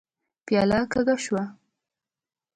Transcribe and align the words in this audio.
پياله 0.45 0.79
کږه 0.91 1.15
شوه. 1.23 1.43